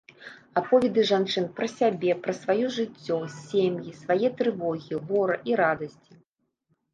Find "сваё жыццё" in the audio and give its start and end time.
2.37-3.19